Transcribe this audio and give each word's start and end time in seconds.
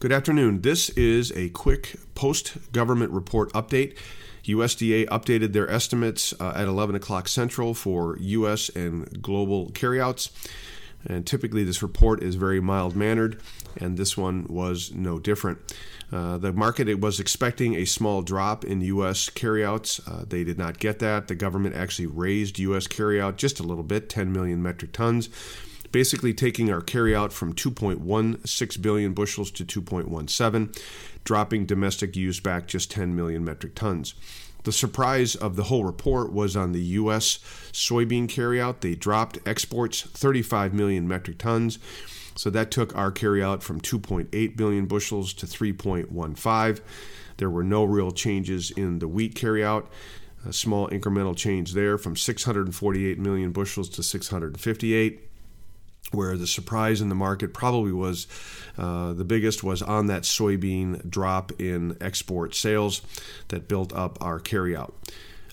Good 0.00 0.12
afternoon. 0.12 0.62
This 0.62 0.88
is 0.88 1.30
a 1.32 1.50
quick 1.50 1.94
post 2.14 2.72
government 2.72 3.12
report 3.12 3.52
update. 3.52 3.98
USDA 4.44 5.06
updated 5.08 5.52
their 5.52 5.70
estimates 5.70 6.32
uh, 6.40 6.54
at 6.56 6.66
11 6.66 6.94
o'clock 6.94 7.28
Central 7.28 7.74
for 7.74 8.16
U.S. 8.18 8.70
and 8.70 9.20
global 9.20 9.68
carryouts. 9.72 10.30
And 11.04 11.26
typically, 11.26 11.64
this 11.64 11.82
report 11.82 12.22
is 12.22 12.36
very 12.36 12.60
mild 12.62 12.96
mannered, 12.96 13.42
and 13.76 13.98
this 13.98 14.16
one 14.16 14.46
was 14.48 14.90
no 14.94 15.18
different. 15.18 15.58
Uh, 16.10 16.38
the 16.38 16.54
market 16.54 16.98
was 16.98 17.20
expecting 17.20 17.74
a 17.74 17.84
small 17.84 18.22
drop 18.22 18.64
in 18.64 18.80
U.S. 18.80 19.28
carryouts. 19.28 20.00
Uh, 20.08 20.24
they 20.26 20.44
did 20.44 20.56
not 20.56 20.78
get 20.78 21.00
that. 21.00 21.28
The 21.28 21.34
government 21.34 21.74
actually 21.76 22.06
raised 22.06 22.58
U.S. 22.58 22.86
carryout 22.86 23.36
just 23.36 23.60
a 23.60 23.64
little 23.64 23.84
bit, 23.84 24.08
10 24.08 24.32
million 24.32 24.62
metric 24.62 24.92
tons 24.92 25.28
basically 25.92 26.32
taking 26.32 26.70
our 26.70 26.80
carryout 26.80 27.32
from 27.32 27.54
2.16 27.54 28.82
billion 28.82 29.12
bushels 29.12 29.50
to 29.50 29.64
2.17, 29.64 30.78
dropping 31.24 31.66
domestic 31.66 32.16
use 32.16 32.40
back 32.40 32.66
just 32.66 32.90
10 32.90 33.14
million 33.14 33.44
metric 33.44 33.74
tons. 33.74 34.14
The 34.64 34.72
surprise 34.72 35.34
of 35.34 35.56
the 35.56 35.64
whole 35.64 35.84
report 35.84 36.32
was 36.32 36.54
on 36.54 36.72
the 36.72 36.82
U.S. 36.82 37.38
soybean 37.72 38.28
carryout. 38.28 38.80
They 38.80 38.94
dropped 38.94 39.38
exports 39.46 40.02
35 40.02 40.74
million 40.74 41.08
metric 41.08 41.38
tons. 41.38 41.78
So 42.36 42.50
that 42.50 42.70
took 42.70 42.94
our 42.94 43.10
carryout 43.10 43.62
from 43.62 43.80
2.8 43.80 44.56
billion 44.56 44.86
bushels 44.86 45.32
to 45.34 45.46
3.15. 45.46 46.80
There 47.38 47.50
were 47.50 47.64
no 47.64 47.84
real 47.84 48.10
changes 48.10 48.70
in 48.70 48.98
the 48.98 49.08
wheat 49.08 49.34
carryout. 49.34 49.86
A 50.46 50.52
small 50.52 50.88
incremental 50.88 51.36
change 51.36 51.72
there 51.72 51.98
from 51.98 52.16
648 52.16 53.18
million 53.18 53.52
bushels 53.52 53.88
to 53.90 54.02
658 54.02 55.29
where 56.12 56.36
the 56.36 56.46
surprise 56.46 57.00
in 57.00 57.08
the 57.08 57.14
market 57.14 57.54
probably 57.54 57.92
was 57.92 58.26
uh, 58.78 59.12
the 59.12 59.24
biggest 59.24 59.62
was 59.62 59.82
on 59.82 60.06
that 60.06 60.22
soybean 60.22 61.08
drop 61.08 61.52
in 61.60 61.96
export 62.00 62.54
sales 62.54 63.02
that 63.48 63.68
built 63.68 63.92
up 63.92 64.18
our 64.20 64.40
carryout. 64.40 64.92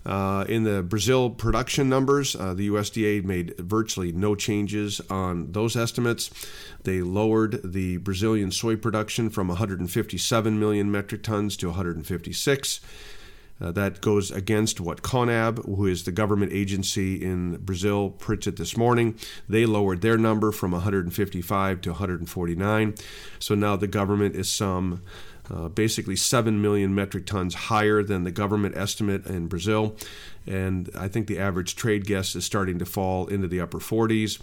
Uh, 0.06 0.46
in 0.48 0.64
the 0.64 0.82
Brazil 0.82 1.30
production 1.30 1.90
numbers, 1.90 2.34
uh, 2.34 2.54
the 2.54 2.70
USDA 2.70 3.26
made 3.26 3.58
virtually 3.58 4.14
no 4.14 4.36
changes 4.36 5.02
on 5.10 5.52
those 5.52 5.76
estimates. 5.76 6.32
They 6.84 7.02
lowered 7.02 7.60
the 7.62 7.98
Brazilian 7.98 8.52
soy 8.52 8.78
production 8.78 9.30
from 9.30 9.50
157 9.50 10.58
million 10.58 10.90
metric 10.90 11.24
tons 11.24 11.58
to 11.58 11.68
156. 11.68 12.80
Uh, 13.60 13.72
that 13.72 14.02
goes 14.02 14.30
against 14.30 14.80
what 14.80 15.02
CONAB, 15.02 15.66
who 15.66 15.88
is 15.88 16.04
the 16.04 16.12
government 16.12 16.52
agency 16.54 17.24
in 17.24 17.58
Brazil, 17.58 18.12
printed 18.12 18.58
this 18.58 18.78
morning. 18.78 19.16
They 19.50 19.66
lowered 19.66 20.02
their 20.02 20.18
number 20.18 20.52
from 20.52 20.72
155 20.72 21.82
to 21.82 21.90
149. 21.90 22.96
So 23.40 23.56
now 23.56 23.76
the 23.76 23.88
government 23.88 24.36
is 24.36 24.52
some 24.52 25.02
uh, 25.54 25.70
basically 25.70 26.16
7 26.16 26.62
million 26.62 26.94
metric 26.94 27.26
tons 27.26 27.54
higher 27.56 28.04
than 28.04 28.24
the 28.24 28.32
government 28.32 28.78
estimate 28.78 29.26
in 29.26 29.48
Brazil. 29.48 29.96
And 30.46 30.90
I 30.98 31.08
think 31.10 31.28
the 31.28 31.40
average 31.40 31.76
trade 31.76 32.06
guess 32.06 32.36
is 32.36 32.46
starting 32.46 32.80
to 32.80 32.86
fall 32.86 33.28
into 33.28 33.48
the 33.48 33.60
upper 33.60 33.80
40s. 33.80 34.40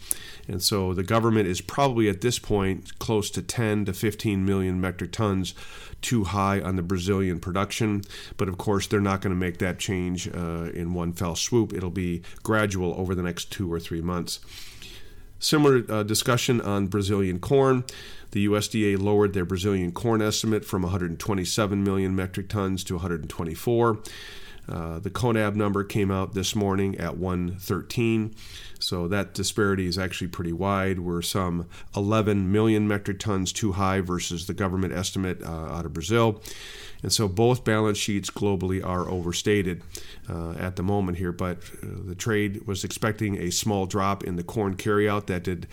And 0.46 0.62
so 0.62 0.92
the 0.92 1.02
government 1.02 1.48
is 1.48 1.60
probably 1.62 2.08
at 2.08 2.20
this 2.20 2.38
point 2.38 2.98
close 2.98 3.30
to 3.30 3.42
10 3.42 3.86
to 3.86 3.92
15 3.94 4.44
million 4.44 4.80
metric 4.80 5.12
tons 5.12 5.54
too 6.02 6.24
high 6.24 6.60
on 6.60 6.76
the 6.76 6.82
Brazilian 6.82 7.40
production. 7.40 8.02
But 8.36 8.48
of 8.48 8.58
course, 8.58 8.86
they're 8.86 9.00
not 9.00 9.22
going 9.22 9.34
to 9.34 9.40
make 9.40 9.58
that 9.58 9.78
change 9.78 10.28
uh, 10.28 10.70
in 10.74 10.92
one 10.92 11.14
fell 11.14 11.34
swoop. 11.34 11.72
It'll 11.72 11.90
be 11.90 12.22
gradual 12.42 12.94
over 12.98 13.14
the 13.14 13.22
next 13.22 13.50
two 13.50 13.72
or 13.72 13.80
three 13.80 14.02
months. 14.02 14.40
Similar 15.38 15.84
uh, 15.88 16.02
discussion 16.02 16.60
on 16.60 16.86
Brazilian 16.86 17.38
corn. 17.38 17.84
The 18.30 18.46
USDA 18.46 19.00
lowered 19.00 19.32
their 19.32 19.44
Brazilian 19.44 19.92
corn 19.92 20.20
estimate 20.20 20.64
from 20.64 20.82
127 20.82 21.84
million 21.84 22.16
metric 22.16 22.48
tons 22.48 22.82
to 22.84 22.94
124. 22.94 23.98
Uh, 24.68 24.98
the 24.98 25.10
CONAB 25.10 25.54
number 25.54 25.84
came 25.84 26.10
out 26.10 26.34
this 26.34 26.54
morning 26.56 26.96
at 26.98 27.16
113, 27.18 28.34
so 28.78 29.08
that 29.08 29.34
disparity 29.34 29.86
is 29.86 29.98
actually 29.98 30.28
pretty 30.28 30.52
wide. 30.52 31.00
We're 31.00 31.22
some 31.22 31.68
11 31.94 32.50
million 32.50 32.88
metric 32.88 33.18
tons 33.18 33.52
too 33.52 33.72
high 33.72 34.00
versus 34.00 34.46
the 34.46 34.54
government 34.54 34.94
estimate 34.94 35.42
uh, 35.42 35.46
out 35.48 35.84
of 35.84 35.92
Brazil. 35.92 36.40
And 37.02 37.12
so 37.12 37.28
both 37.28 37.64
balance 37.64 37.98
sheets 37.98 38.30
globally 38.30 38.82
are 38.82 39.10
overstated 39.10 39.82
uh, 40.26 40.52
at 40.52 40.76
the 40.76 40.82
moment 40.82 41.18
here, 41.18 41.32
but 41.32 41.58
uh, 41.82 41.86
the 42.06 42.14
trade 42.14 42.66
was 42.66 42.82
expecting 42.82 43.36
a 43.36 43.50
small 43.50 43.84
drop 43.84 44.24
in 44.24 44.36
the 44.36 44.42
corn 44.42 44.74
carryout 44.76 45.26
that 45.26 45.44
did 45.44 45.66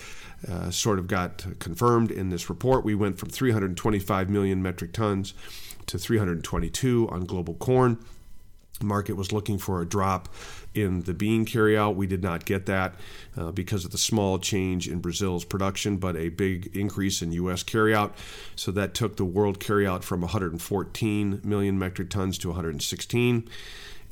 uh, 0.46 0.70
sort 0.70 0.98
of 0.98 1.06
got 1.06 1.58
confirmed 1.58 2.10
in 2.10 2.28
this 2.28 2.50
report. 2.50 2.84
We 2.84 2.94
went 2.94 3.18
from 3.18 3.30
325 3.30 4.28
million 4.28 4.62
metric 4.62 4.92
tons 4.92 5.32
to 5.86 5.98
322 5.98 7.08
on 7.10 7.24
global 7.24 7.54
corn 7.54 7.98
market 8.80 9.14
was 9.14 9.32
looking 9.32 9.58
for 9.58 9.80
a 9.80 9.86
drop 9.86 10.28
in 10.74 11.02
the 11.02 11.14
bean 11.14 11.44
carryout. 11.44 11.94
We 11.94 12.06
did 12.06 12.22
not 12.22 12.44
get 12.44 12.66
that 12.66 12.94
uh, 13.36 13.52
because 13.52 13.84
of 13.84 13.90
the 13.90 13.98
small 13.98 14.38
change 14.38 14.88
in 14.88 15.00
Brazil's 15.00 15.44
production, 15.44 15.98
but 15.98 16.16
a 16.16 16.30
big 16.30 16.74
increase 16.76 17.22
in 17.22 17.32
U.S. 17.32 17.62
carryout. 17.62 18.12
So 18.56 18.72
that 18.72 18.94
took 18.94 19.16
the 19.16 19.24
world 19.24 19.60
carryout 19.60 20.02
from 20.02 20.20
114 20.22 21.40
million 21.44 21.78
metric 21.78 22.10
tons 22.10 22.38
to 22.38 22.48
116 22.48 23.48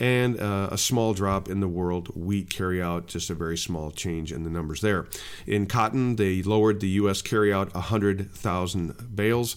and 0.01 0.41
uh, 0.41 0.71
a 0.73 0.79
small 0.79 1.13
drop 1.13 1.49
in 1.49 1.61
the 1.61 1.69
world 1.69 2.09
wheat 2.17 2.49
carryout, 2.49 3.07
just 3.07 3.29
a 3.29 3.35
very 3.35 3.59
small 3.59 3.91
change 3.91 4.33
in 4.33 4.43
the 4.43 4.51
numbers 4.51 4.81
there. 4.81 5.07
In 5.47 5.67
cotton, 5.67 6.17
they 6.17 6.43
lowered 6.43 6.81
the 6.81 6.89
U.S. 6.89 7.21
carryout 7.21 7.73
100,000 7.75 9.15
bales. 9.15 9.57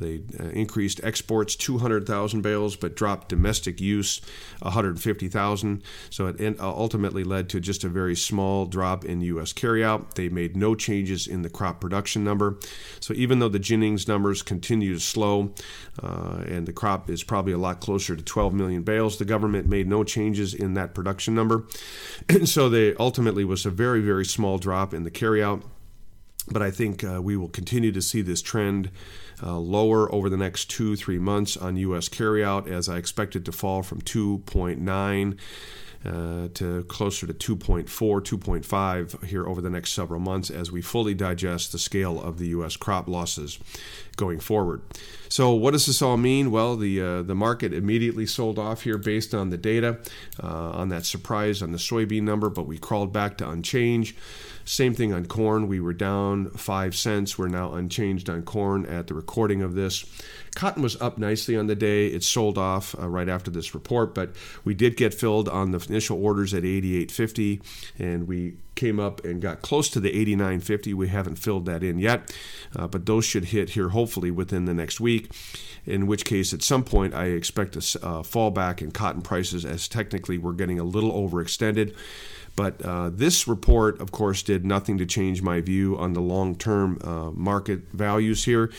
They 0.00 0.20
uh, 0.38 0.44
increased 0.44 1.00
exports 1.02 1.56
200,000 1.56 2.42
bales, 2.42 2.76
but 2.76 2.94
dropped 2.94 3.28
domestic 3.28 3.80
use 3.80 4.20
150,000. 4.60 5.82
So 6.10 6.26
it 6.28 6.60
uh, 6.60 6.68
ultimately 6.68 7.24
led 7.24 7.48
to 7.50 7.60
just 7.60 7.84
a 7.84 7.88
very 7.88 8.14
small 8.14 8.66
drop 8.66 9.04
in 9.04 9.20
U.S. 9.22 9.52
carryout. 9.52 10.14
They 10.14 10.28
made 10.28 10.56
no 10.56 10.74
changes 10.74 11.26
in 11.26 11.42
the 11.42 11.50
crop 11.50 11.80
production 11.80 12.24
number. 12.24 12.58
So 13.00 13.14
even 13.14 13.38
though 13.38 13.48
the 13.48 13.58
Ginnings 13.58 14.06
numbers 14.06 14.42
continue 14.42 14.94
to 14.94 15.00
slow, 15.00 15.52
uh, 16.02 16.44
and 16.46 16.66
the 16.66 16.72
crop 16.72 17.10
is 17.10 17.24
probably 17.24 17.52
a 17.52 17.58
lot 17.58 17.80
closer 17.80 18.14
to 18.14 18.22
12 18.22 18.54
million 18.54 18.82
bales, 18.82 19.18
the 19.18 19.24
government 19.24 19.66
made 19.66 19.77
no 19.86 20.04
changes 20.04 20.54
in 20.54 20.74
that 20.74 20.94
production 20.94 21.34
number. 21.34 21.64
So 22.44 22.68
they 22.68 22.94
ultimately 22.94 23.44
was 23.44 23.66
a 23.66 23.70
very, 23.70 24.00
very 24.00 24.24
small 24.24 24.58
drop 24.58 24.94
in 24.94 25.04
the 25.04 25.10
carryout. 25.10 25.62
But 26.50 26.62
I 26.62 26.70
think 26.70 27.04
uh, 27.04 27.20
we 27.22 27.36
will 27.36 27.48
continue 27.48 27.92
to 27.92 28.00
see 28.00 28.22
this 28.22 28.40
trend 28.40 28.90
uh, 29.42 29.58
lower 29.58 30.12
over 30.12 30.30
the 30.30 30.36
next 30.36 30.70
two, 30.70 30.96
three 30.96 31.18
months 31.18 31.56
on 31.56 31.76
U.S. 31.76 32.08
carryout, 32.08 32.68
as 32.68 32.88
I 32.88 32.96
expect 32.96 33.36
it 33.36 33.44
to 33.44 33.52
fall 33.52 33.82
from 33.82 34.00
2.9 34.00 35.38
uh, 36.04 36.48
to 36.54 36.84
closer 36.84 37.26
to 37.26 37.56
2.4, 37.56 37.86
2.5 37.86 39.24
here 39.24 39.46
over 39.46 39.60
the 39.60 39.70
next 39.70 39.92
several 39.92 40.20
months 40.20 40.50
as 40.50 40.70
we 40.70 40.80
fully 40.80 41.14
digest 41.14 41.72
the 41.72 41.78
scale 41.78 42.20
of 42.20 42.38
the 42.38 42.48
U.S. 42.48 42.76
crop 42.76 43.08
losses 43.08 43.58
going 44.16 44.38
forward. 44.40 44.82
So, 45.28 45.52
what 45.52 45.72
does 45.72 45.86
this 45.86 46.00
all 46.00 46.16
mean? 46.16 46.50
Well, 46.50 46.76
the 46.76 47.00
uh, 47.00 47.22
the 47.22 47.34
market 47.34 47.72
immediately 47.72 48.26
sold 48.26 48.58
off 48.58 48.82
here 48.82 48.98
based 48.98 49.34
on 49.34 49.50
the 49.50 49.58
data 49.58 49.98
uh, 50.42 50.70
on 50.70 50.88
that 50.90 51.04
surprise 51.04 51.62
on 51.62 51.72
the 51.72 51.78
soybean 51.78 52.22
number, 52.22 52.48
but 52.48 52.66
we 52.66 52.78
crawled 52.78 53.12
back 53.12 53.36
to 53.38 53.48
unchanged. 53.48 54.16
Same 54.64 54.92
thing 54.94 55.14
on 55.14 55.24
corn. 55.24 55.66
We 55.66 55.80
were 55.80 55.94
down 55.94 56.50
five 56.50 56.94
cents. 56.94 57.38
We're 57.38 57.48
now 57.48 57.72
unchanged 57.72 58.28
on 58.28 58.42
corn 58.42 58.84
at 58.84 59.06
the 59.06 59.14
recording 59.14 59.62
of 59.62 59.74
this. 59.74 60.04
Cotton 60.58 60.82
was 60.82 61.00
up 61.00 61.18
nicely 61.18 61.56
on 61.56 61.68
the 61.68 61.76
day. 61.76 62.08
It 62.08 62.24
sold 62.24 62.58
off 62.58 62.92
uh, 62.98 63.08
right 63.08 63.28
after 63.28 63.48
this 63.48 63.74
report, 63.74 64.12
but 64.12 64.34
we 64.64 64.74
did 64.74 64.96
get 64.96 65.14
filled 65.14 65.48
on 65.48 65.70
the 65.70 65.78
initial 65.88 66.20
orders 66.20 66.52
at 66.52 66.64
88.50, 66.64 67.62
and 67.96 68.26
we 68.26 68.56
came 68.74 68.98
up 68.98 69.24
and 69.24 69.40
got 69.40 69.62
close 69.62 69.88
to 69.90 70.00
the 70.00 70.10
89.50. 70.10 70.94
We 70.94 71.06
haven't 71.06 71.36
filled 71.36 71.66
that 71.66 71.84
in 71.84 72.00
yet, 72.00 72.34
uh, 72.74 72.88
but 72.88 73.06
those 73.06 73.24
should 73.24 73.46
hit 73.46 73.70
here 73.70 73.90
hopefully 73.90 74.32
within 74.32 74.64
the 74.64 74.74
next 74.74 74.98
week. 74.98 75.30
In 75.86 76.08
which 76.08 76.24
case, 76.24 76.52
at 76.52 76.64
some 76.64 76.82
point, 76.82 77.14
I 77.14 77.26
expect 77.26 77.76
a 77.76 77.78
uh, 77.78 78.22
fallback 78.22 78.82
in 78.82 78.90
cotton 78.90 79.22
prices 79.22 79.64
as 79.64 79.86
technically 79.86 80.38
we're 80.38 80.54
getting 80.54 80.80
a 80.80 80.84
little 80.84 81.12
overextended. 81.12 81.94
But 82.58 82.84
uh, 82.84 83.10
this 83.10 83.46
report, 83.46 84.00
of 84.00 84.10
course, 84.10 84.42
did 84.42 84.66
nothing 84.66 84.98
to 84.98 85.06
change 85.06 85.42
my 85.42 85.60
view 85.60 85.96
on 85.96 86.14
the 86.14 86.20
long 86.20 86.56
term 86.56 86.98
uh, 87.04 87.30
market 87.30 87.82
values 87.92 88.46
here. 88.46 88.72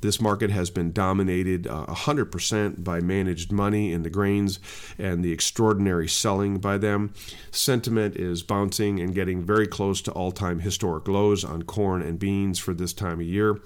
This 0.00 0.22
market 0.22 0.50
has 0.50 0.70
been 0.70 0.90
dominated 0.90 1.66
uh, 1.66 1.84
100% 1.84 2.82
by 2.82 3.00
managed 3.00 3.52
money 3.52 3.92
in 3.92 4.04
the 4.04 4.08
grains 4.08 4.58
and 4.96 5.22
the 5.22 5.32
extraordinary 5.32 6.08
selling 6.08 6.60
by 6.60 6.78
them. 6.78 7.12
Sentiment 7.50 8.16
is 8.16 8.42
bouncing 8.42 9.00
and 9.00 9.14
getting 9.14 9.44
very 9.44 9.66
close 9.66 10.00
to 10.02 10.12
all 10.12 10.32
time 10.32 10.60
historic 10.60 11.06
lows 11.06 11.44
on 11.44 11.64
corn 11.64 12.00
and 12.00 12.18
beans 12.18 12.58
for 12.58 12.72
this 12.72 12.94
time 12.94 13.20
of 13.20 13.26
year. 13.26 13.60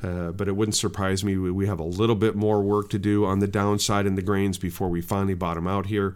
Uh, 0.00 0.30
but 0.30 0.46
it 0.46 0.54
wouldn't 0.54 0.76
surprise 0.76 1.24
me. 1.24 1.36
We 1.36 1.66
have 1.66 1.80
a 1.80 1.84
little 1.84 2.14
bit 2.14 2.36
more 2.36 2.62
work 2.62 2.88
to 2.90 3.00
do 3.00 3.24
on 3.24 3.40
the 3.40 3.48
downside 3.48 4.06
in 4.06 4.14
the 4.14 4.22
grains 4.22 4.58
before 4.58 4.88
we 4.88 5.00
finally 5.00 5.34
bottom 5.34 5.66
out 5.66 5.86
here. 5.86 6.14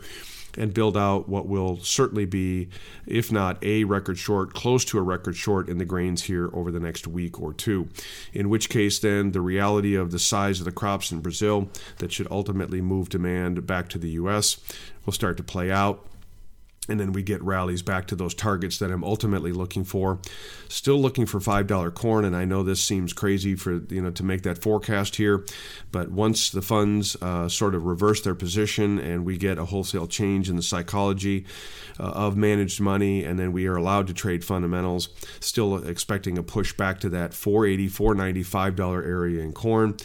And 0.57 0.75
build 0.75 0.97
out 0.97 1.29
what 1.29 1.47
will 1.47 1.79
certainly 1.79 2.25
be, 2.25 2.69
if 3.07 3.33
not 3.33 3.63
a 3.63 3.85
record 3.85 4.19
short, 4.19 4.55
close 4.55 4.85
to 4.87 4.99
a 4.99 5.03
record 5.03 5.37
short 5.37 5.69
in 5.69 5.79
the 5.79 5.85
grains 5.85 6.25
here 6.25 6.51
over 6.53 6.71
the 6.71 6.81
next 6.81 7.07
week 7.07 7.41
or 7.41 7.53
two. 7.53 7.89
In 8.33 8.49
which 8.49 8.69
case, 8.69 8.99
then 8.99 9.33
the 9.33 9.41
reality 9.41 9.95
of 9.95 10.11
the 10.11 10.19
size 10.19 10.59
of 10.59 10.65
the 10.65 10.73
crops 10.73 11.11
in 11.11 11.21
Brazil 11.21 11.69
that 11.99 12.13
should 12.13 12.29
ultimately 12.31 12.81
move 12.81 13.09
demand 13.09 13.67
back 13.67 13.89
to 13.91 13.99
the 13.99 14.11
U.S. 14.11 14.59
will 15.05 15.13
start 15.13 15.37
to 15.37 15.43
play 15.43 15.71
out 15.71 16.07
and 16.89 16.99
then 16.99 17.13
we 17.13 17.23
get 17.23 17.41
rallies 17.43 17.81
back 17.81 18.09
to 18.09 18.17
those 18.17 18.35
targets 18.35 18.79
that 18.79 18.91
I'm 18.91 19.05
ultimately 19.05 19.53
looking 19.53 19.85
for. 19.85 20.19
Still 20.69 21.01
looking 21.01 21.27
for 21.27 21.39
five 21.39 21.69
dollar 21.69 21.93
corn, 21.93 22.25
and 22.25 22.35
I 22.35 22.45
know 22.45 22.65
this 22.65 22.83
seems 22.83 23.13
crazy 23.13 23.55
for 23.55 23.83
you 23.89 24.03
know 24.03 24.11
to 24.11 24.25
make 24.25 24.43
that 24.43 24.61
forecast 24.61 25.17
here, 25.17 25.45
but 25.93 26.11
once 26.11 26.51
the 26.51 26.63
funds 26.63 27.17
uh, 27.23 27.49
sort 27.49 27.77
of 27.77 27.85
reverse 27.85 28.21
their 28.23 28.35
position 28.35 28.99
and 28.99 29.25
we 29.25 29.37
get 29.37 29.59
a 29.59 29.67
wholesale 29.67 30.09
change 30.09 30.51
in 30.51 30.57
the 30.57 30.63
psychology 30.63 31.47
uh, 32.01 32.05
of 32.05 32.37
managed 32.37 32.81
money, 32.81 33.25
and 33.25 33.39
then 33.39 33.53
we 33.53 33.67
are 33.69 33.77
allowed 33.77 34.09
to 34.09 34.15
trade 34.15 34.45
fundamentals, 34.45 35.09
still 35.39 35.77
expecting 35.87 36.37
a 36.37 36.43
push 36.43 36.73
back 36.73 36.99
to 37.01 37.09
that 37.11 37.33
480, 37.33 37.89
490, 37.89 38.43
five 38.43 38.75
dollar 38.75 39.03
area 39.05 39.41
in 39.41 39.53
corn. 39.53 39.97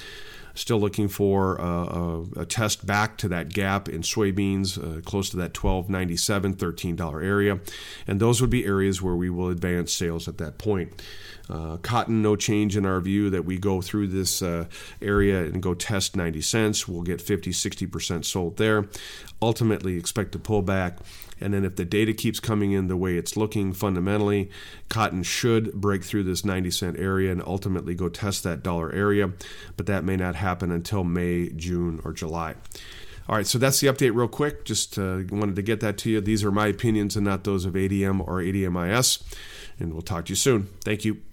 Still 0.57 0.79
looking 0.79 1.07
for 1.07 1.55
a, 1.57 1.61
a, 1.61 2.21
a 2.41 2.45
test 2.45 2.87
back 2.87 3.15
to 3.19 3.27
that 3.27 3.49
gap 3.49 3.87
in 3.87 4.01
soybeans, 4.01 4.77
uh, 4.77 5.01
close 5.01 5.29
to 5.29 5.37
that 5.37 5.53
$12.97, 5.53 6.55
$13 6.55 7.23
area. 7.23 7.59
And 8.07 8.19
those 8.19 8.41
would 8.41 8.49
be 8.49 8.65
areas 8.65 8.99
where 8.99 9.15
we 9.15 9.29
will 9.29 9.49
advance 9.49 9.93
sales 9.93 10.27
at 10.27 10.39
that 10.39 10.57
point. 10.57 10.99
Uh, 11.47 11.77
cotton, 11.77 12.23
no 12.23 12.35
change 12.35 12.75
in 12.75 12.87
our 12.87 12.99
view 12.99 13.29
that 13.29 13.45
we 13.45 13.59
go 13.59 13.81
through 13.81 14.07
this 14.07 14.41
uh, 14.41 14.65
area 14.99 15.43
and 15.43 15.61
go 15.61 15.75
test 15.75 16.15
90 16.15 16.41
cents. 16.41 16.87
We'll 16.87 17.03
get 17.03 17.21
50, 17.21 17.51
60% 17.51 18.25
sold 18.25 18.57
there. 18.57 18.87
Ultimately, 19.41 19.95
expect 19.95 20.31
to 20.31 20.39
pull 20.39 20.63
back. 20.63 20.97
And 21.39 21.53
then 21.53 21.65
if 21.65 21.75
the 21.75 21.85
data 21.85 22.13
keeps 22.13 22.39
coming 22.39 22.71
in 22.71 22.87
the 22.87 22.97
way 22.97 23.15
it's 23.17 23.37
looking 23.37 23.73
fundamentally, 23.73 24.49
cotton 24.89 25.23
should 25.23 25.73
break 25.73 26.03
through 26.03 26.23
this 26.23 26.43
90 26.43 26.71
cent 26.71 26.99
area 26.99 27.31
and 27.31 27.41
ultimately 27.45 27.95
go 27.95 28.09
test 28.09 28.43
that 28.43 28.63
dollar 28.63 28.91
area. 28.91 29.31
But 29.75 29.85
that 29.85 30.03
may 30.03 30.15
not 30.15 30.35
happen 30.35 30.71
until 30.71 31.03
May, 31.03 31.49
June, 31.49 32.01
or 32.03 32.13
July. 32.13 32.55
All 33.29 33.35
right, 33.35 33.47
so 33.47 33.57
that's 33.57 33.81
the 33.81 33.87
update, 33.87 34.15
real 34.15 34.29
quick. 34.29 34.63
Just 34.63 34.97
uh, 34.97 35.19
wanted 35.29 35.57
to 35.57 35.61
get 35.61 35.81
that 35.81 35.97
to 35.99 36.09
you. 36.09 36.21
These 36.21 36.45
are 36.45 36.51
my 36.51 36.67
opinions 36.67 37.17
and 37.17 37.25
not 37.25 37.43
those 37.43 37.65
of 37.65 37.73
ADM 37.73 38.25
or 38.25 38.39
ADMIS. 38.39 39.21
And 39.79 39.93
we'll 39.93 40.01
talk 40.01 40.25
to 40.25 40.29
you 40.31 40.35
soon. 40.35 40.69
Thank 40.83 41.03
you. 41.03 41.21